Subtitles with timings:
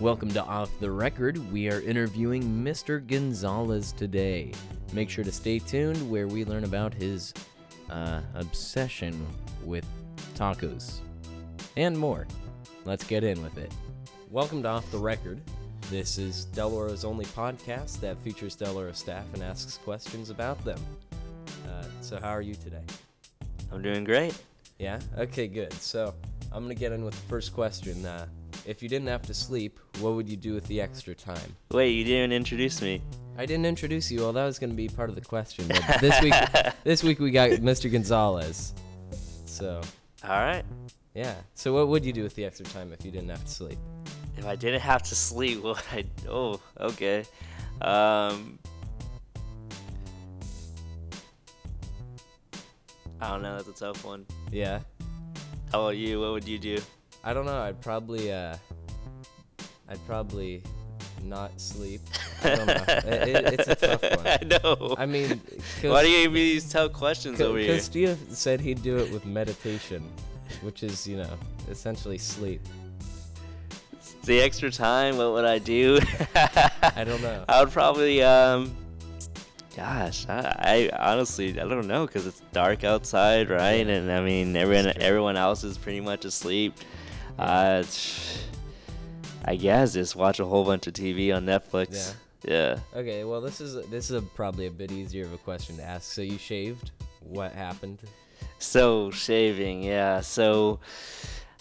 [0.00, 1.52] Welcome to Off the Record.
[1.52, 3.06] We are interviewing Mr.
[3.06, 4.50] Gonzalez today.
[4.94, 7.34] Make sure to stay tuned where we learn about his
[7.90, 9.26] uh, obsession
[9.62, 9.84] with
[10.34, 11.00] tacos
[11.76, 12.26] and more.
[12.86, 13.70] Let's get in with it.
[14.30, 15.38] Welcome to Off the Record.
[15.90, 20.64] This is Del Oro's only podcast that features Del Oro staff and asks questions about
[20.64, 20.80] them.
[21.68, 22.84] Uh, so, how are you today?
[23.70, 24.34] I'm doing great.
[24.78, 24.98] Yeah?
[25.18, 25.74] Okay, good.
[25.74, 26.14] So,
[26.52, 28.06] I'm going to get in with the first question.
[28.06, 28.24] Uh,
[28.66, 31.56] if you didn't have to sleep, what would you do with the extra time?
[31.72, 33.02] Wait, you didn't introduce me.
[33.38, 34.20] I didn't introduce you.
[34.20, 35.66] Well, that was going to be part of the question.
[35.68, 36.34] But this week,
[36.84, 37.90] this week we got Mr.
[37.90, 38.74] Gonzalez.
[39.46, 39.80] So,
[40.24, 40.64] All right.
[41.14, 41.34] yeah.
[41.54, 43.78] So, what would you do with the extra time if you didn't have to sleep?
[44.36, 47.24] If I didn't have to sleep, what I oh okay.
[47.80, 48.58] Um,
[53.20, 53.56] I don't know.
[53.56, 54.26] That's a tough one.
[54.50, 54.80] Yeah.
[55.72, 56.20] How about you?
[56.20, 56.78] What would you do?
[57.22, 57.60] I don't know.
[57.60, 58.56] I'd probably, uh,
[59.88, 60.62] I'd probably
[61.22, 62.00] not sleep.
[62.42, 62.74] I don't know.
[62.88, 64.26] it, it, it's a tough one.
[64.26, 64.94] I know.
[64.98, 65.40] I mean,
[65.82, 67.68] Why do you give me these tough questions over here?
[67.68, 70.02] Because Steve said he'd do it with meditation,
[70.62, 72.62] which is, you know, essentially sleep.
[74.24, 75.98] The extra time, what would I do?
[76.34, 77.44] I don't know.
[77.48, 78.74] I would probably, um,
[79.76, 83.86] gosh, I, I honestly, I don't know, cause it's dark outside, right?
[83.86, 83.94] Yeah.
[83.94, 86.74] And I mean, everyone, everyone else is pretty much asleep.
[87.38, 87.82] Uh,
[89.44, 92.14] I guess just watch a whole bunch of TV on Netflix.
[92.44, 92.78] Yeah.
[92.94, 95.82] Okay, well, this is this is a, probably a bit easier of a question to
[95.82, 96.12] ask.
[96.12, 96.90] So you shaved.
[97.20, 97.98] What happened?
[98.58, 100.20] So shaving, yeah.
[100.20, 100.80] So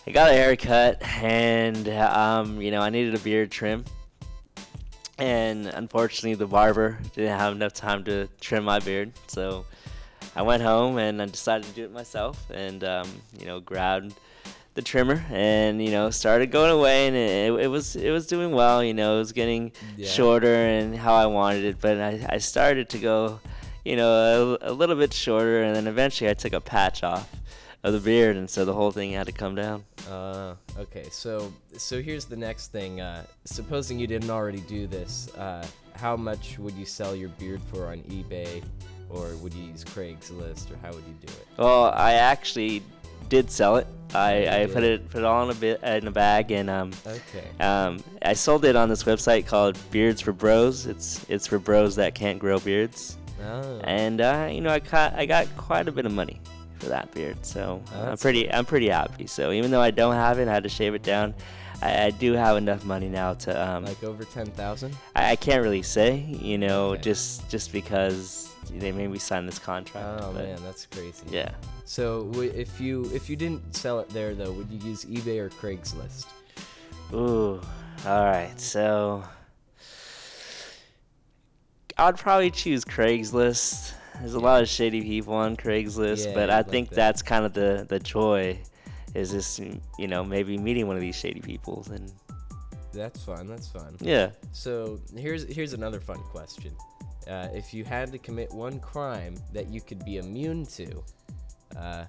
[0.07, 3.85] I got a haircut, and um, you know, I needed a beard trim.
[5.17, 9.65] And unfortunately, the barber didn't have enough time to trim my beard, so
[10.33, 12.49] I went home and I decided to do it myself.
[12.49, 14.13] And um, you know, grabbed
[14.75, 18.51] the trimmer and you know started going away, and it, it was it was doing
[18.51, 18.83] well.
[18.83, 20.07] You know, it was getting Yeah.
[20.07, 23.39] shorter and how I wanted it, but I, I started to go,
[23.83, 27.29] you know, a, a little bit shorter, and then eventually I took a patch off
[27.83, 29.83] of the beard, and so the whole thing had to come down.
[30.09, 33.01] Uh, okay, so so here's the next thing.
[33.01, 37.61] Uh, supposing you didn't already do this, uh, how much would you sell your beard
[37.71, 38.61] for on eBay,
[39.09, 41.47] or would you use Craigslist, or how would you do it?
[41.57, 42.83] Well, I actually
[43.29, 43.87] did sell it.
[44.13, 46.91] I, I put it put it all in a bit in a bag, and um,
[47.05, 47.47] Okay.
[47.63, 50.87] um, I sold it on this website called Beards for Bros.
[50.87, 53.79] It's it's for bros that can't grow beards, Oh.
[53.83, 56.41] and uh, you know I got I got quite a bit of money
[56.79, 59.27] for that beard, so Oh, I'm pretty I'm pretty happy.
[59.27, 61.35] So even though I don't have it, I had to shave it down.
[61.83, 64.97] I, I do have enough money now to um, like over ten thousand.
[65.15, 67.01] I, I can't really say, you know, Okay.
[67.03, 70.21] just just because they made me sign this contract.
[70.23, 71.23] Oh but man, that's crazy.
[71.29, 71.51] Yeah.
[71.85, 75.39] So w- if you if you didn't sell it there though, would you use eBay
[75.39, 76.25] or Craigslist?
[77.13, 77.59] Ooh.
[78.05, 78.53] All right.
[78.59, 79.23] So
[81.97, 83.93] I'd probably choose Craigslist.
[84.19, 86.95] There's a lot of shady people on Craigslist, Yeah, but I like think that.
[86.95, 88.59] that's kind of the the joy
[89.15, 89.59] is just
[89.97, 92.11] you know maybe meeting one of these shady people and
[92.93, 93.47] That's fun.
[93.47, 93.95] That's fun.
[93.99, 94.31] yeah.
[94.51, 96.71] So here's here's another fun question.
[97.29, 101.03] Uh, if you had to commit one crime that you could be immune to,
[101.77, 102.05] uh,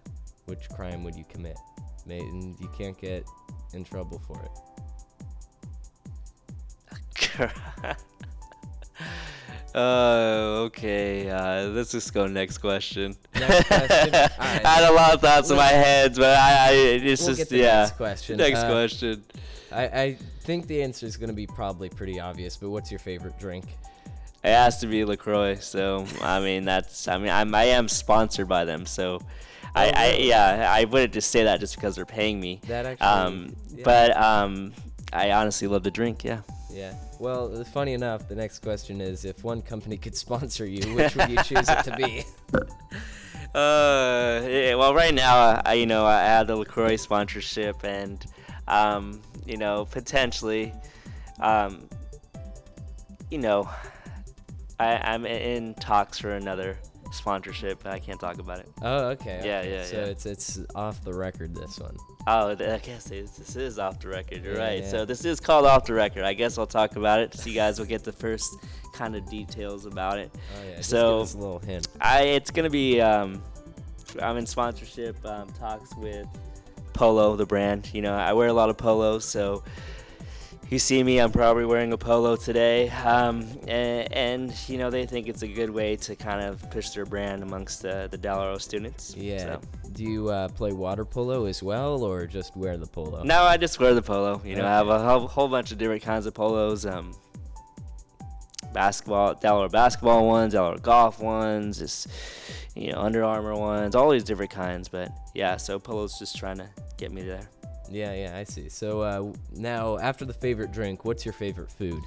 [0.46, 1.56] which crime would you commit?
[2.08, 3.24] And you can't get
[3.74, 4.42] in trouble for
[7.38, 7.50] it.
[9.72, 11.30] Oh, okay.
[11.30, 13.14] Uh, let's just go next question.
[13.34, 14.14] Next question?
[14.40, 17.52] I had a lot of thoughts in my head, but I, I it's We'll just
[17.52, 17.82] yeah.
[17.82, 18.36] next question.
[18.38, 19.24] Next Uh, question.
[19.70, 22.98] I, I think the answer is going to be probably pretty obvious, but what's your
[22.98, 23.66] favorite drink?
[24.42, 25.56] It has to be Lacroix.
[25.56, 28.86] So I mean, that's I mean, I'm I am sponsored by them.
[28.86, 29.20] So
[29.74, 32.60] I, Oh, I yeah, I wouldn't just say that just because they're paying me.
[32.66, 33.06] That actually.
[33.06, 33.84] Um, yeah.
[33.84, 34.72] but um,
[35.12, 36.24] I honestly love the drink.
[36.24, 36.40] Yeah.
[36.72, 36.94] Yeah.
[37.18, 41.14] Well, uh, funny enough, the next question is if one company could sponsor you, which
[41.16, 42.24] would you choose it to be?
[43.52, 48.24] Uh, yeah, well, right now, I, you know, I have the Lacroix sponsorship, and
[48.68, 50.72] um, you know, potentially,
[51.40, 51.88] um,
[53.28, 53.68] you know,
[54.80, 56.78] I, I'm in talks for another
[57.12, 58.68] sponsorship, but I can't talk about it.
[58.82, 59.40] Oh, okay.
[59.44, 59.70] Yeah, okay.
[59.72, 60.04] yeah, So yeah.
[60.04, 61.96] it's it's off the record this one.
[62.26, 64.44] Oh, I guess this this is off the record.
[64.44, 64.82] You're Yeah, right.
[64.82, 64.88] yeah.
[64.88, 66.22] So this is called off the record.
[66.24, 68.54] I guess I'll talk about it so you guys will get the first
[68.94, 70.30] kind of details about it.
[70.34, 70.76] Oh yeah.
[70.76, 71.88] Just So- give us a little hint.
[72.00, 73.42] I it's gonna be um,
[74.22, 76.26] I'm in sponsorship um, talks with
[76.92, 77.90] Polo, the brand.
[77.94, 79.62] You know, I wear a lot of polos, so
[80.70, 82.88] you see me, I'm probably wearing a polo today.
[82.90, 86.90] Um, and, and, you know, they think it's a good way to kind of push
[86.90, 89.14] their brand amongst the, the Del students.
[89.16, 89.38] Yeah.
[89.38, 89.60] So.
[89.92, 93.24] Do you uh, play water polo as well, or just wear the polo?
[93.24, 94.40] No, I just wear the polo.
[94.44, 96.86] You know, I have a whole, whole bunch of different kinds of polos.
[96.86, 97.12] Um,
[98.72, 102.06] basketball, Del basketball ones, Del golf ones, just
[102.76, 104.88] you know, Under Armour ones, all these different kinds.
[104.88, 107.48] But yeah, so polo's just trying to get me there.
[107.90, 108.68] Yeah, yeah, I see.
[108.68, 112.00] So uh, now, after the favorite drink, what's your favorite food?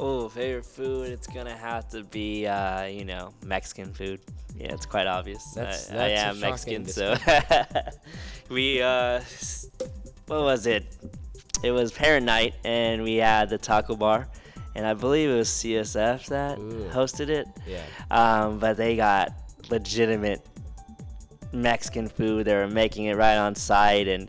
[0.00, 1.10] Oh, favorite food?
[1.10, 4.20] It's gonna have to be, uh, you know, Mexican food.
[4.56, 5.44] Yeah, it's quite obvious.
[5.54, 7.14] That's- I, that's I am Mexican, so
[8.48, 9.20] we, uh,
[10.26, 10.96] what was it?
[11.62, 14.28] It was parent night, and we had the taco bar,
[14.74, 16.88] and I believe it was CSF that Ooh.
[16.90, 17.46] hosted it.
[17.66, 17.84] Yeah.
[18.10, 19.32] Um, but they got
[19.70, 20.44] legitimate
[21.52, 22.46] Mexican food.
[22.46, 24.28] They were making it right on site, and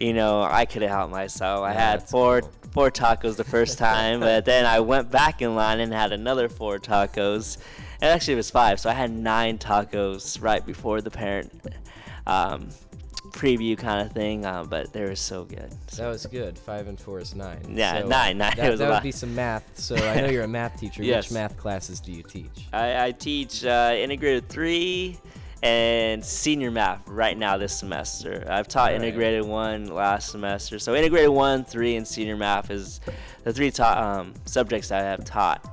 [0.00, 1.62] you know I couldn't help myself.
[1.64, 2.50] I Yeah, had four cool.
[2.72, 6.48] four tacos the first time, but then I went back in line and had another
[6.48, 7.58] four tacos.
[8.00, 11.50] And actually, it was five, so I had nine tacos right before the parent
[12.26, 12.68] um,
[13.30, 14.44] preview kind of thing.
[14.44, 15.72] Uh, but they were so good.
[15.96, 16.58] That was good.
[16.58, 17.60] Five and four is nine.
[17.68, 18.52] Yeah, So, nine, nine.
[18.56, 19.78] That, It was a that would be some math.
[19.78, 21.02] So I know you're a math teacher.
[21.04, 21.26] Yes.
[21.26, 22.66] Which math classes do you teach?
[22.72, 25.16] I, I teach uh, integrated three
[25.64, 28.46] and senior math right now this semester.
[28.48, 29.02] I've taught Alright.
[29.02, 30.78] integrated one last semester.
[30.78, 33.00] So integrated one, three, and senior math is
[33.44, 35.64] the three ta- um, subjects I have taught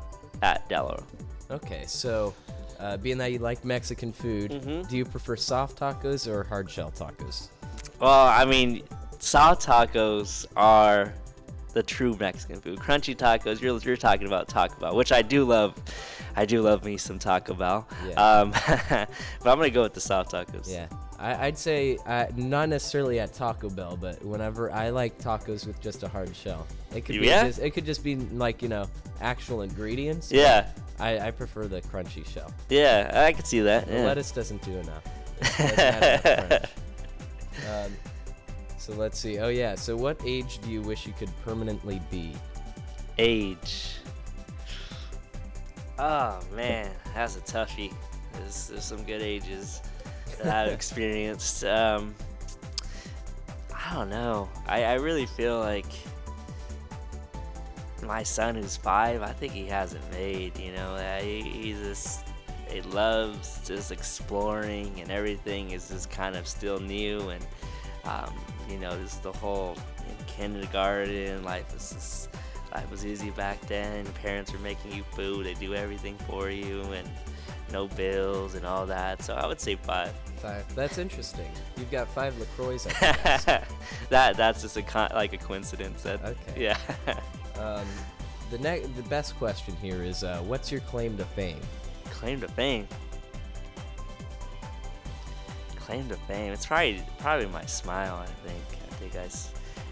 [0.41, 1.03] at Del Oro.
[1.51, 2.33] Okay, so
[2.79, 4.87] uh, being that you like Mexican food, Mhm.
[4.87, 7.49] do you prefer soft tacos or hard shell tacos?
[7.99, 8.83] Well, I mean,
[9.19, 11.13] soft tacos are
[11.73, 12.79] the true Mexican food.
[12.79, 15.75] Crunchy tacos, you're, you're talking about Taco Bell, which I do love.
[16.35, 17.87] I do love me some Taco Bell.
[18.07, 18.13] Yeah.
[18.13, 18.51] Um,
[18.89, 19.09] but
[19.49, 20.69] I'm going to go with the soft tacos.
[20.71, 20.87] Yeah,
[21.19, 25.79] I, I'd say uh, not necessarily at Taco Bell, but whenever I like tacos with
[25.81, 26.67] just a hard shell.
[26.95, 27.47] It could be Yeah?
[27.47, 28.87] just, it could just be like you know
[29.21, 30.31] actual ingredients.
[30.31, 30.67] Yeah.
[30.99, 32.53] I, I prefer the crunchy shell.
[32.69, 33.87] Yeah, I could see that.
[33.89, 34.05] Yeah.
[34.05, 35.03] lettuce doesn't do enough.
[35.39, 36.65] It doesn't have enough crunch.
[37.69, 37.91] Um,
[38.81, 39.37] so let's see.
[39.37, 39.75] Oh yeah.
[39.75, 42.33] So what age do you wish you could permanently be?
[43.19, 43.97] Age.
[45.99, 47.93] Oh man, that's a toughie.
[48.33, 49.83] There's, there's some good ages
[50.41, 51.63] that I've experienced.
[51.63, 52.15] Um,
[53.71, 54.49] I don't know.
[54.65, 55.85] I, I really feel like
[58.01, 60.57] my son, who's five, I think he hasn't made.
[60.57, 62.25] You know, he, he just
[62.67, 67.45] he loves just exploring, and everything is just kind of still new, and
[68.05, 68.33] um,
[68.69, 69.75] you know, just the whole
[70.27, 72.29] kindergarten life was just
[72.73, 74.05] life was easy back then.
[74.21, 77.07] Parents were making you food; they do everything for you, and
[77.71, 79.21] no bills and all that.
[79.23, 80.11] So I would say five.
[80.37, 80.65] Five.
[80.75, 81.49] That's interesting.
[81.77, 82.77] You've got five Lacroix.
[84.09, 86.03] That that's just a con- like a coincidence.
[86.03, 86.37] That Okay.
[86.57, 86.77] yeah.
[87.59, 87.85] um,
[88.49, 91.61] the next, the best question here is, uh, what's your claim to fame?
[92.05, 92.87] Claim to fame.
[95.81, 96.53] Claim to fame.
[96.53, 98.15] It's probably probably my smile.
[98.15, 98.63] I think.
[98.89, 99.27] I think I.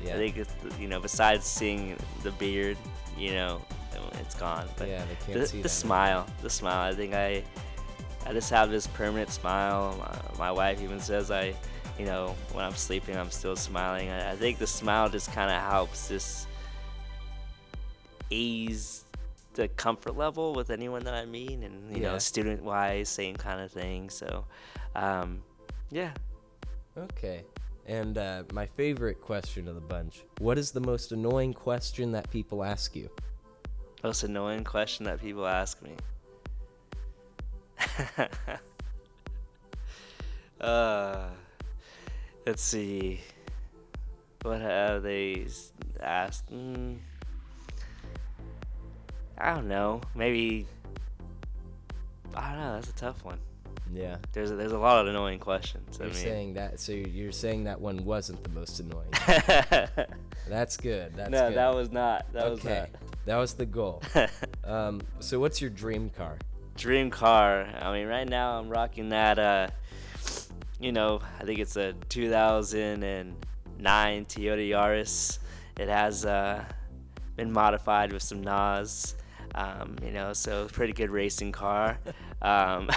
[0.05, 0.13] Yeah.
[0.13, 2.77] I think it's, you know besides seeing the beard,
[3.17, 3.61] you know,
[4.21, 4.65] it's gone.
[4.77, 5.69] But yeah, they can't the, see the that.
[5.69, 6.89] smile, the smile.
[6.89, 7.43] I think I,
[8.25, 9.97] I just have this permanent smile.
[10.37, 11.53] My, my wife even says I,
[11.97, 14.09] you know, when I'm sleeping, I'm still smiling.
[14.09, 16.47] I, I think the smile just kind of helps just
[18.29, 19.03] ease
[19.55, 22.11] the comfort level with anyone that I meet, and you Yeah.
[22.13, 24.09] know, student wise, same kind of thing.
[24.09, 24.45] So,
[24.95, 25.41] um,
[25.91, 26.11] yeah.
[26.97, 27.43] Okay.
[27.85, 32.29] And uh, my favorite question of the bunch: What is the most annoying question that
[32.29, 33.09] people ask you?
[34.03, 35.91] Most annoying question that people ask me.
[40.61, 41.27] uh,
[42.45, 43.21] let's see.
[44.43, 45.47] What have they
[45.99, 46.51] asked?
[46.53, 46.99] Mm,
[49.37, 50.01] I don't know.
[50.15, 50.65] Maybe.
[52.35, 52.73] I don't know.
[52.75, 53.39] That's a tough one.
[53.93, 54.17] Yeah.
[54.33, 55.97] There's a, there's a lot of annoying questions.
[55.97, 56.19] You're I mean.
[56.21, 59.09] saying that, so you're- saying that one wasn't the most annoying.
[60.47, 61.13] That's good.
[61.15, 61.57] That's no, good.
[61.57, 62.25] that was not.
[62.33, 62.87] That okay.
[63.25, 64.01] That was the goal.
[64.63, 66.37] Um, so what's your dream car?
[66.77, 67.67] dream car.
[67.81, 69.37] I mean, right now I'm rocking that.
[69.39, 69.67] Uh,
[70.79, 75.39] you know, I think it's a 2009 Toyota Yaris.
[75.77, 76.63] It has uh,
[77.35, 79.15] been modified with some NOS.
[79.55, 81.97] Um, you know, so pretty good racing car.
[82.41, 82.89] Um,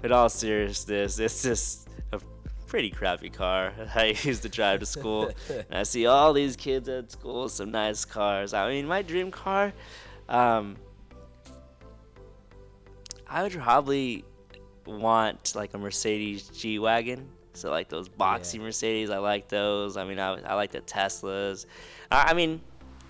[0.00, 2.20] but all seriousness, it's just a
[2.66, 5.30] pretty crappy car I used to drive to school.
[5.48, 8.54] and I see all these kids at school with some nice cars.
[8.54, 9.72] I mean, my dream car.
[10.28, 10.76] Um,
[13.26, 14.24] I would probably
[14.86, 17.28] want like a Mercedes G wagon.
[17.52, 18.60] So like those boxy Yeah.
[18.62, 19.96] Mercedes, I like those.
[19.96, 21.66] I mean, I, I like the Teslas.
[22.10, 22.60] I, I mean,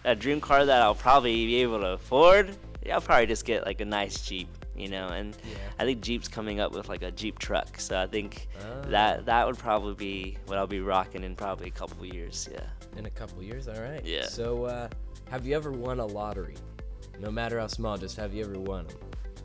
[0.05, 3.67] a dream car that I'll probably be able to afford, yeah, I'll probably just get
[3.67, 4.49] like a nice Jeep,
[4.81, 5.09] you know.
[5.09, 5.57] And Yeah.
[5.79, 8.81] I think Jeep's coming up with like a Jeep truck, so I think Ah.
[8.89, 12.49] that that would probably be what I'll be rocking in probably a couple years.
[12.53, 12.61] Yeah.
[12.97, 14.05] In a couple years, all right.
[14.05, 14.27] Yeah.
[14.27, 14.89] So, uh,
[15.31, 16.57] have you ever won a lottery?
[17.21, 18.97] No matter how small, just have you ever won 'em?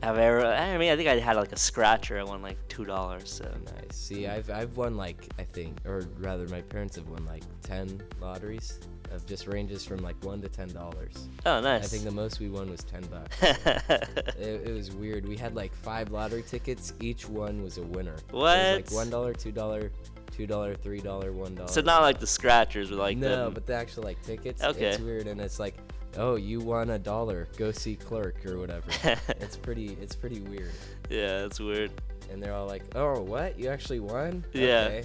[0.02, 0.44] Have I ever?
[0.46, 2.18] I mean, I think I had like a scratcher.
[2.18, 3.30] I won like two dollars.
[3.32, 3.96] So Nice.
[3.96, 8.02] See, I've I've won like I think, or rather, my parents have won like ten
[8.20, 8.80] lotteries.
[9.12, 11.28] Of just ranges from like one to ten dollars.
[11.46, 11.84] oh, nice.
[11.84, 13.36] I think the most we won was ten bucks.
[14.36, 15.26] It, it was weird.
[15.26, 16.92] We had like five lottery tickets.
[17.00, 18.16] Each one was a winner.
[18.18, 18.74] So it was What?
[18.76, 19.90] like one dollar, two dollar,
[20.32, 21.68] two dollar, three dollar, one dollar.
[21.68, 24.62] so not like the scratchers, but like no, the, but the actual like tickets.
[24.62, 24.86] Okay.
[24.86, 25.76] It's weird, and it's like,
[26.16, 27.46] oh, you won a dollar.
[27.56, 28.86] Go see clerk or whatever.
[29.40, 29.96] it's pretty.
[30.00, 30.72] It's pretty weird.
[31.08, 31.92] yeah, it's weird.
[32.32, 33.58] And they're all like, oh, what?
[33.58, 34.44] You actually won?
[34.52, 34.88] Yeah.
[34.88, 35.04] Okay.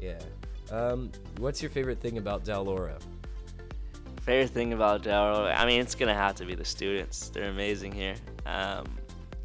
[0.00, 0.18] Yeah.
[0.72, 2.98] Um, what's your favorite thing about Del Oro?
[4.28, 7.30] Favorite thing about Del I mean, it's gonna have to be the students.
[7.30, 8.14] They're amazing here.
[8.44, 8.84] Um,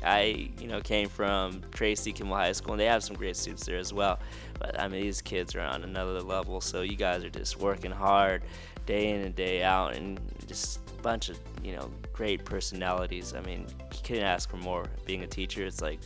[0.03, 3.65] I, you know, came from Tracy Kimball High School, and they have some great students
[3.65, 4.19] there as well.
[4.59, 6.59] But I mean, these kids are on another level.
[6.59, 8.43] So you guys are just working hard,
[8.85, 13.33] day in and day out, and just a bunch of, you know, great personalities.
[13.33, 14.87] I mean, you couldn't ask for more.
[15.05, 16.01] Being a teacher, it's like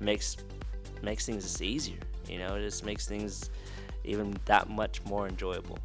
[0.00, 0.36] makes
[1.00, 2.00] makes things just easier.
[2.28, 3.48] You know, it just makes things
[4.04, 5.78] even that much more enjoyable.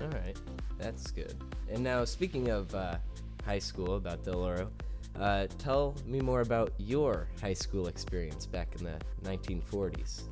[0.00, 0.36] All right,
[0.78, 1.34] that's good.
[1.70, 2.96] And now, speaking of uh,
[3.44, 4.70] high school, about Del Oro,
[5.18, 10.22] uh, tell me more about your high school experience back in the 1940s.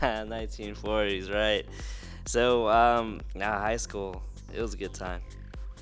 [0.00, 1.64] 1940s, right?
[2.26, 4.22] So, um, nah, high school,
[4.54, 5.20] it was a good time.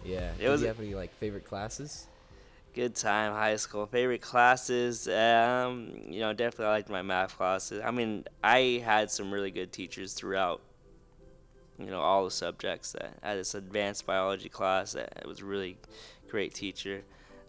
[0.04, 0.30] Yeah.
[0.38, 2.06] It Did was- you have any like favorite classes?
[2.74, 3.86] Good time, high school.
[3.86, 7.80] Favorite classes, um, you know, definitely I liked my math classes.
[7.82, 10.60] I mean, I had some really good teachers throughout,
[11.78, 12.94] you know, all the subjects.
[13.22, 15.78] I had this advanced biology class that it was really
[16.28, 17.02] great teacher.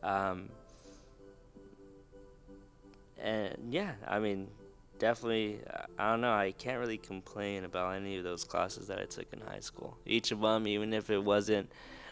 [0.04, 0.50] Um,
[3.20, 4.48] and yeah, I mean,
[5.00, 5.60] definitely,
[5.98, 9.32] I don't know, I can't really complain about any of those classes that I took
[9.34, 9.98] in high school.
[10.06, 11.72] Each of them, even if it wasn't,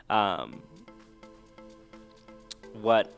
[0.10, 0.62] um,
[2.82, 3.14] what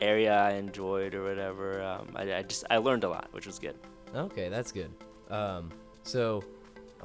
[0.00, 1.82] area I enjoyed or whatever.
[1.82, 3.76] Um, I, I just I learned a lot, which was good.
[4.14, 4.90] Okay, that's good.
[5.30, 5.70] Um,
[6.02, 6.44] so,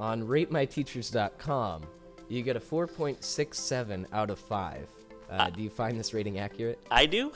[0.00, 1.82] on RateMyTeachers.com,
[2.28, 4.88] you get a 4.67 out of five.
[5.30, 6.80] Uh, do you find this rating accurate?
[6.90, 7.30] I do.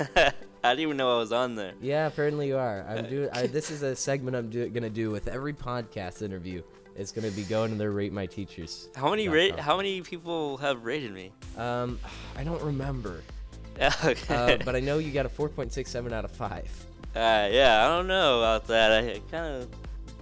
[0.16, 0.32] I
[0.70, 1.74] didn't even know I was on there.
[1.80, 2.84] Yeah, apparently you are.
[2.88, 3.28] I'm doing.
[3.32, 6.62] I, this is a segment I'm do, gonna do with every podcast interview.
[6.96, 8.88] It's gonna be going to their Rate My Teachers.
[8.96, 9.60] How many rate?
[9.60, 11.30] How many people have rated me?
[11.56, 12.00] Um,
[12.34, 13.22] I don't remember,
[14.04, 14.34] okay.
[14.34, 16.68] uh, but I know you got a 4.67 out of five.
[17.14, 19.04] Uh, yeah, I don't know about that.
[19.04, 19.68] I kind of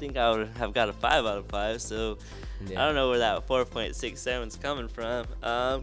[0.04, 1.80] think I would have got a five out of five.
[1.80, 2.18] So
[2.66, 2.82] Yeah.
[2.82, 5.26] I don't know where that 4.67 is coming from.
[5.42, 5.82] Um,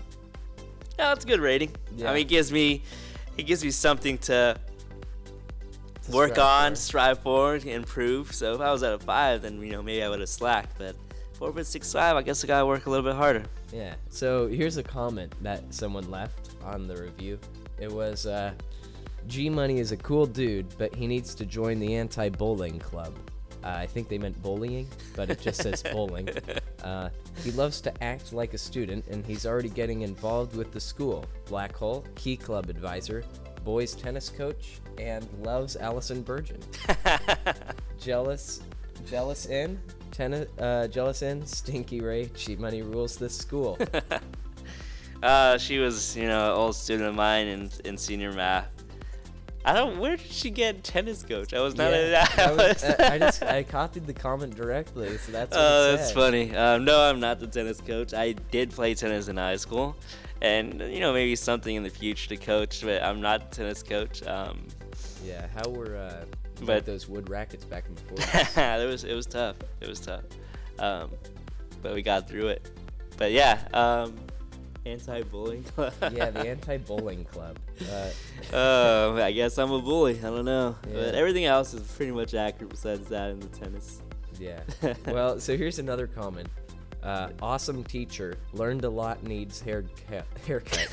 [1.00, 1.72] yeah, it's a good rating.
[1.96, 2.12] Yeah.
[2.12, 2.84] I mean, it gives me,
[3.38, 4.60] it gives me something to
[6.04, 6.76] To work strive on, for.
[6.76, 8.34] strive for, improve.
[8.34, 10.78] So if I was at a five, then you know maybe I would have slacked.
[10.78, 10.96] But
[11.40, 13.44] 4.65, I guess I gotta work a little bit harder.
[13.74, 13.96] Yeah.
[14.10, 17.40] So here's a comment that someone left on the review.
[17.80, 18.54] It was, uh,
[19.28, 23.14] G Money is a cool dude, but he needs to join the anti bowling club.
[23.64, 26.30] Uh, I think they meant bullying, but it just says bowling.
[26.82, 27.12] Uh,
[27.44, 31.24] he loves to act like a student, and he's already getting involved with the school.
[31.46, 33.24] Black Hole, Key Club advisor,
[33.64, 36.60] boys tennis coach, and loves Allison Burgeon.
[38.00, 38.62] Jealous,
[39.06, 43.78] jealous in, tennis, uh, jealous in, Stinky Ray, cheap money rules this school.
[45.24, 48.71] Uh, she was, you know, an old student of mine in, in senior math.
[49.64, 50.00] I don't.
[50.00, 51.54] Where did she get tennis coach?
[51.54, 51.92] I was not.
[51.92, 55.52] Yeah, a, I, was, uh, I just I copied the comment directly, so that's.
[55.56, 56.56] What Oh, that's funny.
[56.56, 58.14] Um, no, I'm not the tennis coach.
[58.14, 59.96] I did play tennis in high school,
[60.42, 63.84] and you know maybe something in the future to coach, but I'm not a tennis
[63.84, 64.26] coach.
[64.26, 64.68] Um,
[65.24, 66.26] Yeah, how were uh,
[66.66, 68.82] But- those wood rackets back in the 40s?
[68.84, 69.58] it was it was tough.
[69.80, 70.24] It was tough,
[70.80, 71.12] um,
[71.84, 72.72] but we got through it.
[73.18, 74.16] But yeah, um,
[74.86, 75.94] anti-bullying club.
[76.14, 77.58] yeah, the anti-bullying club.
[77.92, 78.10] Uh,
[78.54, 80.18] Oh, I guess I'm a bully.
[80.20, 80.94] I don't know, Yeah.
[80.96, 84.02] but everything else is pretty much accurate besides that in the tennis.
[84.40, 84.62] yeah.
[85.08, 86.48] well, so here's another comment.
[87.04, 88.36] Uh, awesome teacher.
[88.54, 89.24] Learned a lot.
[89.24, 90.88] Needs hair ca- haircut.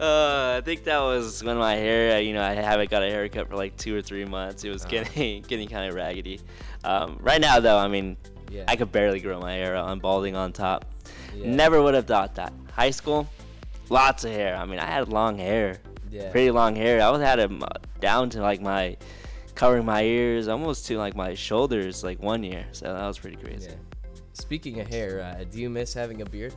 [0.00, 3.10] uh, I think that was when my hair, uh, you know, I haven't got a
[3.10, 4.62] haircut for like two or three months.
[4.64, 4.88] It was Ah.
[4.88, 6.40] getting getting kind of raggedy.
[6.84, 8.16] Um, right now, though, I mean,
[8.50, 8.64] Yeah.
[8.68, 9.76] I could barely grow my hair.
[9.76, 10.84] I'm balding on top.
[11.36, 11.50] Yeah.
[11.54, 12.52] Never would have thought that.
[12.72, 13.28] High school,
[13.90, 14.56] lots of hair.
[14.56, 15.78] I mean, I had long hair,
[16.10, 16.30] Yeah.
[16.30, 17.00] pretty long hair.
[17.02, 17.66] I was had it uh,
[18.00, 18.96] down to like my,
[19.54, 22.66] covering my ears, almost to like my shoulders, like one year.
[22.72, 23.68] So that was pretty crazy.
[23.70, 23.76] Yeah.
[24.32, 26.54] Speaking of hair, uh, do you miss having a beard?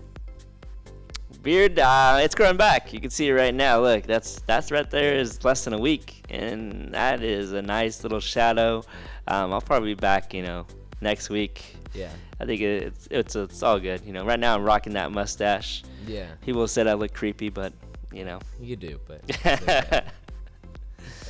[1.42, 2.92] Beard, uh, it's growing back.
[2.92, 3.80] You can see it right now.
[3.80, 8.04] Look, that's that's right there is less than a week, and that is a nice
[8.04, 8.84] little shadow.
[9.28, 10.66] Um, I'll probably be back, you know,
[11.00, 11.78] next week.
[11.94, 12.10] Yeah.
[12.40, 14.02] I think it's it's it's all good.
[14.06, 15.84] You know, right now I'm rocking that mustache.
[16.08, 16.28] Yeah.
[16.42, 17.74] People said I look creepy, but
[18.14, 18.40] you know.
[18.60, 19.22] You do, but.
[19.46, 20.04] okay.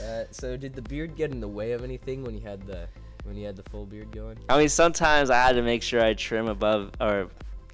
[0.03, 2.87] uh, so did the beard get in the way of anything when you had the
[3.23, 4.37] when you had the full beard going?
[4.49, 7.29] I mean, sometimes I had to make sure I trim above or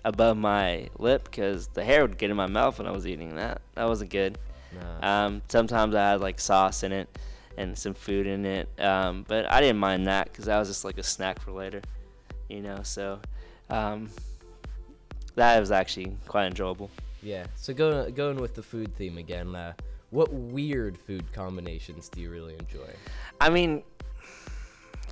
[0.06, 3.36] above my lip because the hair would get in my mouth when I was eating
[3.36, 3.62] that.
[3.74, 4.38] That wasn't good.
[5.02, 5.26] Nah.
[5.26, 7.18] Um, sometimes I had like sauce in it
[7.58, 10.84] and some food in it, um, but I didn't mind that because that was just
[10.84, 11.82] like a snack for later,
[12.50, 12.80] you know.
[12.84, 13.20] So
[13.70, 14.10] um,
[15.36, 16.90] that was actually quite enjoyable.
[17.22, 17.46] Yeah.
[17.56, 19.56] So going going with the food theme again.
[19.56, 19.74] Uh,
[20.12, 22.88] what weird food combinations do you really enjoy?
[23.42, 23.84] I mean,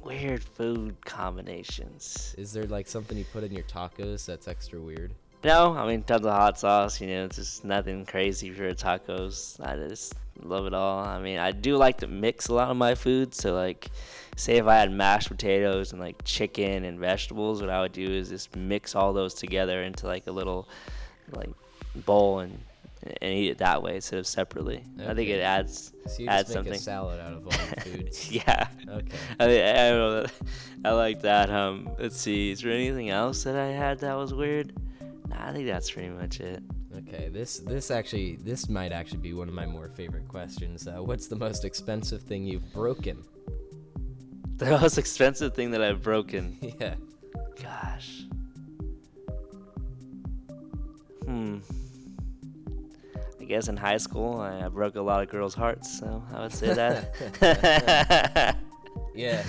[0.03, 2.33] weird food combinations.
[2.37, 5.13] Is there like something you put in your tacos that's extra weird?
[5.43, 7.01] No, I mean tons of hot sauce.
[7.01, 9.59] You know, just nothing crazy for tacos.
[9.65, 10.99] I just love it all.
[11.03, 13.35] I mean, I do like to mix a lot of my food.
[13.35, 13.89] So like,
[14.37, 18.09] say if I had mashed potatoes and like chicken and vegetables, what I would do
[18.09, 20.67] is just mix all those together into like a little
[21.31, 21.49] like
[22.05, 22.57] bowl and
[23.19, 24.81] and eat it that way instead of separately.
[25.05, 26.73] I think it adds So you adds make something.
[26.73, 28.09] a salad out of all your food.
[28.29, 28.67] yeah.
[28.87, 29.17] Okay.
[29.41, 30.25] I, I don't know.
[30.85, 31.49] I like that.
[31.49, 32.51] Um, let's see.
[32.51, 34.71] Is there anything else that I had that was weird?
[35.35, 36.63] I think that's pretty much it.
[36.95, 40.87] Okay, this this actually this might actually be one of my more favorite questions.
[40.87, 43.23] Uh, what's the most expensive thing you've broken?
[44.57, 46.57] The most expensive thing that I've broken.
[46.79, 46.93] yeah.
[47.61, 48.21] Gosh.
[51.25, 51.57] Hmm.
[53.41, 56.41] I guess in high school I, I broke a lot of girls' hearts, so I
[56.43, 58.57] would say that.
[59.15, 59.43] Yeah.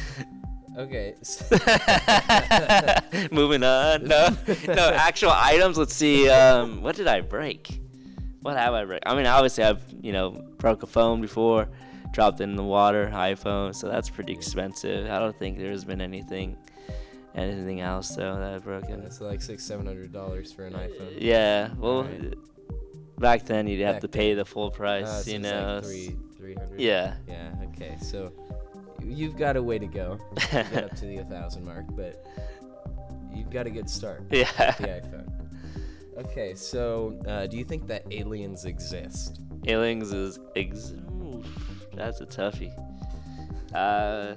[0.77, 1.15] Okay.
[3.31, 4.05] Moving on.
[4.05, 4.29] No,
[4.67, 5.79] no actual items.
[5.79, 6.29] Let's see.
[6.29, 7.81] Um, what did I break?
[8.43, 9.03] What have I break?
[9.07, 11.69] I mean, obviously I've you know broke a phone before,
[12.13, 13.75] dropped it in the water, iPhone.
[13.75, 15.11] So that's pretty expensive.
[15.11, 16.57] I don't think there's been anything,
[17.35, 19.01] anything else though that I've broken.
[19.03, 21.17] It's like six, seven hundred dollars for an iPhone.
[21.19, 21.71] Yeah.
[21.79, 22.35] Well, Alright.
[23.19, 24.21] back then you'd have Back to then.
[24.21, 25.25] pay the full Uh, price.
[25.25, 25.77] so you know.
[25.77, 26.81] like three, three hundred.
[26.81, 27.15] Yeah.
[27.29, 27.53] Yeah.
[27.73, 27.97] Okay.
[28.03, 28.33] So
[29.05, 32.25] you've got a way to go to get up to the thousand mark, but
[33.35, 34.23] you've got a good start.
[34.23, 34.71] with Yeah.
[34.73, 35.31] The iPhone.
[36.19, 36.55] Okay.
[36.55, 39.41] So uh, do you think that aliens exist?
[39.67, 40.95] Aliens is ex-
[41.95, 42.73] that's a toughie.
[43.75, 44.35] Uh,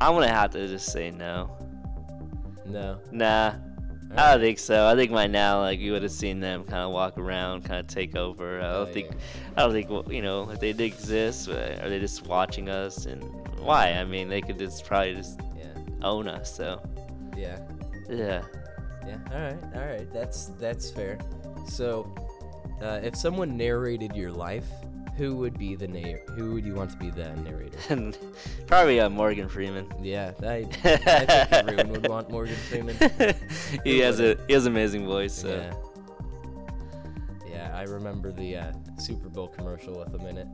[0.00, 1.50] I'm gonna have to just say no.
[2.66, 2.98] No.
[3.12, 3.54] Nah,
[4.14, 4.86] I don't think so.
[4.86, 7.80] I think by now, like you would have seen them kind of walk around, kind
[7.80, 8.60] of take over.
[8.60, 9.16] I don't Oh, think, yeah.
[9.56, 13.22] I don't think you know if they did exist, are they just watching us and
[13.58, 13.90] why?
[13.92, 15.64] I mean, they could just probably just Yeah.
[16.02, 16.54] own us.
[16.54, 16.80] So
[17.36, 17.58] Yeah.
[18.08, 18.42] yeah.
[19.06, 19.18] Yeah.
[19.32, 19.58] All right.
[19.74, 20.12] All right.
[20.12, 21.18] That's that's fair.
[21.68, 22.12] So,
[22.82, 24.66] uh, if someone narrated your life,
[25.16, 28.12] who would be the narr- Who would you want to be the narrator?
[28.66, 29.86] Probably uh, Morgan Freeman.
[30.02, 30.64] Yeah, I, I
[30.96, 31.06] think
[31.52, 32.96] everyone would want Morgan Freeman.
[33.84, 35.32] he has a he has an amazing voice.
[35.34, 35.48] So.
[35.48, 35.72] Yeah.
[37.48, 40.48] Yeah, I remember the uh, Super Bowl commercial with him in it.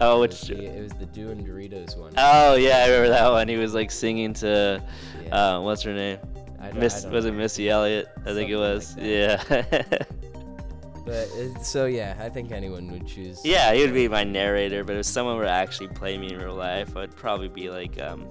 [0.00, 0.58] Oh, It was which?
[0.58, 2.12] the, it was the Dew and Doritos one.
[2.16, 3.48] Oh yeah, I remember that one.
[3.48, 4.80] He was like singing to,
[5.24, 5.56] Yeah.
[5.56, 6.18] uh, what's her name?
[6.60, 7.32] I don't- I Miss was it.
[7.32, 8.06] Missy Elliott?
[8.24, 8.96] I think it was.
[8.96, 9.82] like yeah.
[11.08, 13.40] But so yeah, I think anyone would choose.
[13.44, 14.84] yeah, he would be my narrator.
[14.84, 17.98] But if someone were to actually play me in real life, I'd probably be like
[17.98, 18.30] um,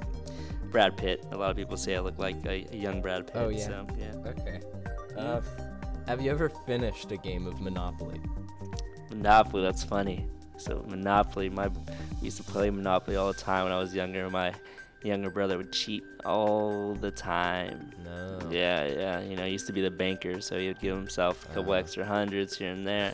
[0.69, 1.25] Brad Pitt.
[1.31, 3.35] A lot of people say I look like a, a young Brad Pitt.
[3.35, 3.65] Oh, yeah.
[3.65, 4.29] So yeah.
[4.29, 4.61] Okay.
[5.17, 5.41] Uh,
[6.07, 8.21] have you ever finished a game of Monopoly?
[9.09, 9.63] Monopoly.
[9.63, 10.27] That's funny.
[10.57, 11.69] So Monopoly, my
[12.21, 14.29] we used to play Monopoly all the time when I was younger.
[14.29, 14.53] My
[15.03, 17.91] younger brother would cheat all the time.
[18.03, 18.39] No.
[18.51, 19.19] Yeah, yeah.
[19.21, 21.73] You know, he used to be the banker, so he would give himself a couple
[21.73, 21.77] Uh.
[21.77, 23.13] extra hundreds here and there.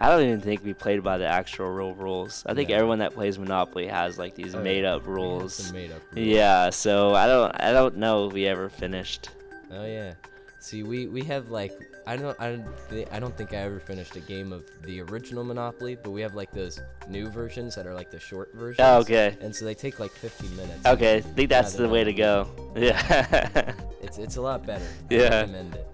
[0.00, 2.42] I don't even think we played by the actual real rules.
[2.46, 2.76] I think No.
[2.76, 5.72] everyone that plays Monopoly has like these Oh, made up rules.
[5.72, 6.26] made up rules.
[6.26, 9.30] Yeah, so I don't I don't know if we ever finished.
[9.72, 10.14] Oh yeah.
[10.60, 11.72] See, we we have like
[12.06, 15.00] I don't I don't thi- I don't think I ever finished a game of the
[15.02, 18.80] original Monopoly, but we have like those new versions that are like the short versions.
[18.80, 19.36] Oh, okay.
[19.40, 20.84] And so they take like 15 minutes.
[20.86, 22.48] Okay, I think that's the way to go.
[22.76, 23.72] Yeah.
[24.02, 24.84] It's it's a lot better.
[25.10, 25.40] I Yeah.
[25.42, 25.86] recommend it.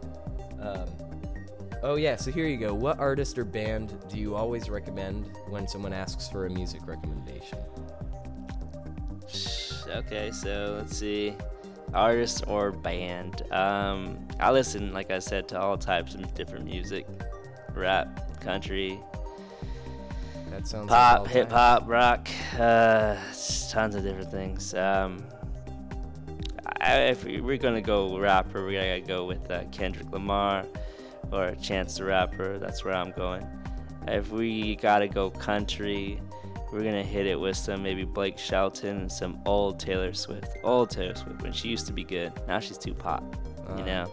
[0.60, 0.88] Um,
[1.82, 2.16] oh yeah.
[2.16, 2.72] So here you go.
[2.72, 7.58] What artist or band do you always recommend when someone asks for a music recommendation?
[9.90, 11.34] okay, so let's see.
[11.94, 13.42] Artist or band.
[13.52, 17.06] Um, I listen, like I said, to all types of different music.
[17.74, 18.98] Rap, country,
[20.50, 23.16] That sounds pop, like hip hop, rock, uh,
[23.70, 24.74] tons of different things.
[24.74, 25.24] Um,
[26.80, 30.64] I, if we- we're gonna go rapper, we gotta go with uh, Kendrick Lamar,
[31.32, 32.58] or Chance the Rapper.
[32.58, 33.46] That's where I'm going.
[34.06, 36.20] If we gotta go country,
[36.72, 40.48] we're gonna hit it with some maybe Blake Shelton and some old Taylor Swift.
[40.64, 42.32] Old Taylor Swift when she used to be good.
[42.46, 43.22] Now she's too pop.
[43.76, 44.10] You Uh, know.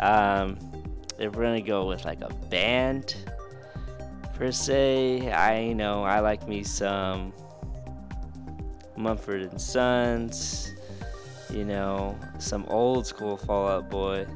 [0.00, 0.58] Um,
[1.18, 3.16] if we're gonna go with like a band
[4.34, 7.32] per se, I know I like me some
[8.96, 10.74] Mumford and Sons.
[11.50, 14.26] You know, some old school Fall Out Boy.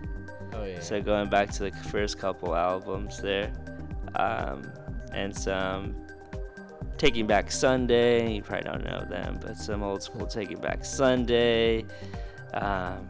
[0.55, 0.81] Oh yeah.
[0.81, 3.53] So going back to the first couple albums there,
[4.17, 4.63] um,
[5.13, 5.95] and some
[7.03, 8.33] Taking Back Sunday.
[8.37, 11.85] You probably don't know them, but some old school Taking Back Sunday.
[12.55, 13.09] Um,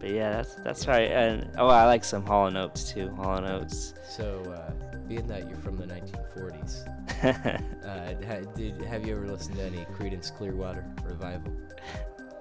[0.00, 1.10] but yeah, that's that's right.
[1.10, 3.10] And oh, I like some Hall and Oates too.
[3.16, 3.92] Hall and Oates.
[4.08, 4.72] so, uh,
[5.08, 6.86] being that you're from the 1940s,
[7.84, 11.52] uh, ha- did have you ever listened to any Creedence Clearwater Revival?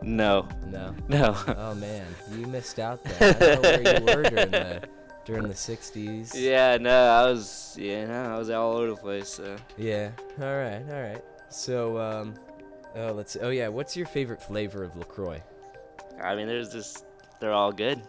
[0.01, 0.95] no, No.
[1.09, 1.35] no.
[1.57, 3.29] Oh man, you missed out there.
[3.29, 4.81] I don't know where you were during the
[5.27, 6.31] during the 60s.
[6.33, 9.27] yeah, no, I was yeah, no, I was all over the place.
[9.29, 9.55] So.
[9.77, 10.09] Yeah.
[10.41, 10.81] All right.
[10.89, 11.23] All right.
[11.49, 12.33] So, um,
[12.95, 13.37] oh, let's.
[13.41, 13.67] Oh yeah.
[13.67, 15.41] What's your favorite flavor of Lacroix?
[16.23, 17.05] I mean, there's just
[17.39, 18.01] they're all good.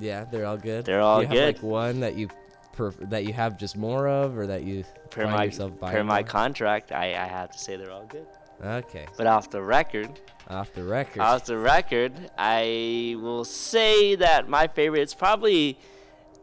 [0.00, 0.84] Yeah, they're all good.
[0.84, 1.54] They're all Do you Have, good.
[1.54, 2.28] like one that you,
[2.72, 5.94] pref- that you have just more of, or that you Per find my yourself buying
[5.94, 8.26] per my contract, I, I have to say they're all good.
[8.64, 9.06] Okay.
[9.16, 11.20] But off the record, Off the record.
[11.20, 15.78] off the record, I will say that my favorite is probably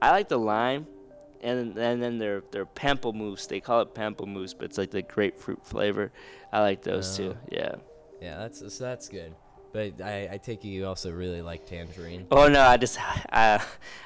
[0.02, 0.88] I like the lime,
[1.42, 3.48] and and then their their pamplemousse.
[3.48, 6.12] They call it pamplemousse, but it's like the grapefruit flavor.
[6.52, 7.24] I like those Oh.
[7.32, 7.38] too.
[7.52, 7.76] Yeah.
[8.22, 9.34] yeah, that's so that's good.
[9.74, 12.28] But I, I take it you also really like tangerine.
[12.32, 12.98] Oh no, I just
[13.32, 13.64] I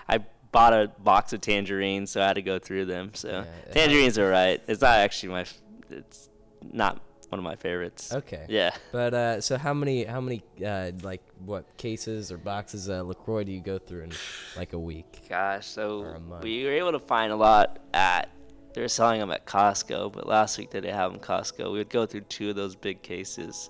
[0.07, 0.19] I
[0.51, 3.11] bought a box of tangerines, so I had to go through them.
[3.13, 3.29] So
[3.67, 4.61] Yeah, tangerines are right.
[4.67, 5.45] It's not actually my.
[5.89, 6.29] It's
[6.71, 8.13] not one of my favorites.
[8.13, 8.45] Okay.
[8.49, 8.71] Yeah.
[8.91, 13.43] But uh, so how many how many uh, like what cases or boxes of Lacroix
[13.43, 14.11] do you go through in
[14.57, 15.25] like a week?
[15.29, 18.29] Gosh, so we were able to find a lot at.
[18.73, 21.71] they were selling them at Costco, but last week they didn't have them Costco.
[21.71, 23.69] We would go through two of those big cases,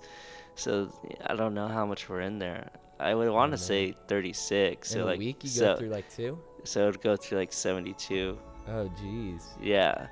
[0.56, 0.90] so
[1.26, 2.70] I don't know how much we're in there.
[3.00, 4.92] I would want to say 36.
[4.92, 6.40] in so a like week you so, go through like two?
[6.64, 8.38] so it would go through like 72.
[8.68, 9.44] Oh jeez.
[9.62, 10.08] Yeah.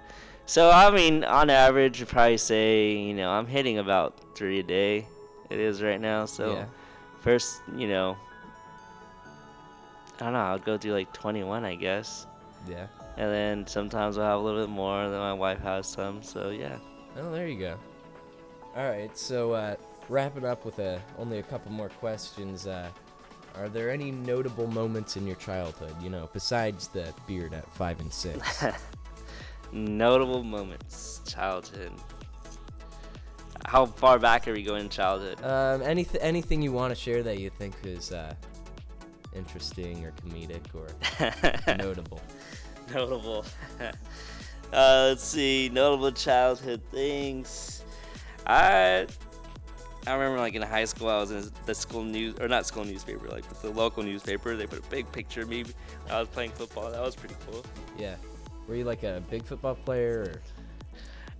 [0.45, 4.63] So I mean, on average, you'd probably say you know I'm hitting about three a
[4.63, 5.07] day.
[5.49, 6.25] It is right now.
[6.25, 6.65] So yeah.
[7.21, 8.17] first, you know,
[10.19, 10.39] I don't know.
[10.39, 12.27] I'll go do like 21, I guess.
[12.67, 12.87] Yeah.
[13.17, 15.09] And then sometimes I'll have a little bit more.
[15.09, 16.23] Then my wife has some.
[16.23, 16.77] So yeah.
[17.17, 17.77] Oh, there you go.
[18.75, 19.75] All right, so uh,
[20.09, 22.65] wrapping up with a, only a couple more questions.
[22.65, 22.89] Uh,
[23.55, 27.99] are there any notable moments in your childhood, you know, besides the beard at five
[27.99, 28.63] and six?
[29.73, 31.91] Notable moments, childhood.
[33.65, 35.39] How far back are we going in childhood?
[35.43, 38.35] um, anyth- anything you want to share that you think is uh,
[39.33, 42.21] interesting or comedic or notable?
[42.93, 43.45] Notable.
[43.79, 43.91] uh,
[45.07, 45.69] let's see.
[45.73, 47.83] Notable childhood things.
[48.45, 49.07] I
[50.05, 52.83] I remember like in high school, I was in the school news or not school
[52.85, 54.55] newspaper, like the local newspaper.
[54.55, 55.63] They put a big picture of me.
[56.11, 56.91] I was playing football.
[56.91, 57.65] That was pretty cool.
[57.97, 58.15] Yeah.
[58.67, 60.41] Were you like a big football player?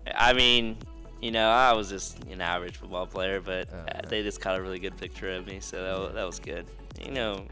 [0.08, 0.12] Or?
[0.16, 0.78] I mean,
[1.22, 4.58] you know, I was just an average football player, but Oh, uh, they just got
[4.58, 6.66] a really good picture of me, so that, wa- that was good.
[7.02, 7.46] You know,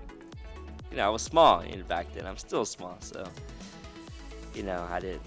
[0.91, 2.25] you know, I was small you know, back then.
[2.27, 3.25] I'm still small, so
[4.53, 5.21] you know, I did.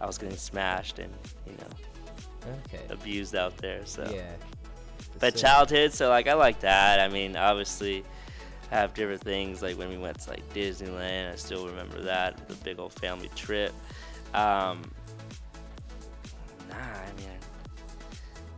[0.00, 1.12] I was getting smashed and
[1.46, 2.80] you know Okay.
[2.88, 3.84] abused out there.
[3.84, 4.22] So, Yeah.
[5.18, 6.98] but So- childhood, so like I like that.
[7.00, 8.02] I mean, obviously,
[8.70, 11.32] have different things like when we went to like Disneyland.
[11.32, 13.72] I still remember that the big old family trip.
[14.34, 14.82] Um,
[16.68, 17.28] nah, I mean,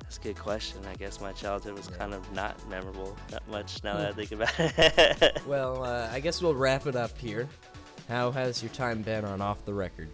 [0.03, 0.81] that's a good question.
[0.91, 1.97] I guess my childhood was Yeah.
[1.97, 5.39] kind of not memorable that much now that I think about it.
[5.47, 7.49] Well, uh, I guess we'll wrap it up here.
[8.09, 10.11] How has your time been on Off the Record?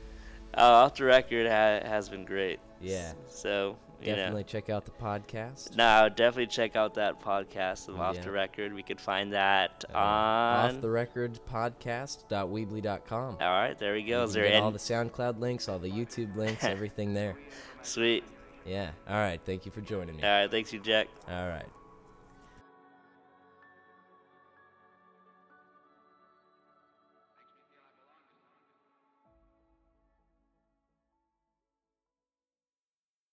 [0.56, 2.58] uh, off the record ha- has been great.
[2.80, 3.12] Yeah.
[3.28, 4.46] So you Definitely know.
[4.46, 5.76] check out the podcast.
[5.76, 8.22] No, definitely check out that podcast of Off Yeah.
[8.22, 8.72] the Record.
[8.72, 10.74] We could find that Uh, on.
[10.76, 13.36] off the record podcast.weebly.com.
[13.40, 14.22] All right, there we go.
[14.24, 14.56] Is there any?
[14.56, 17.36] all the SoundCloud links, all the YouTube links, everything there.
[17.82, 18.24] Sweet.
[18.64, 18.90] Yeah.
[19.08, 19.40] All right.
[19.44, 20.22] Thank you for joining me.
[20.22, 21.08] All right, thanks you, Jack.
[21.28, 21.66] All right.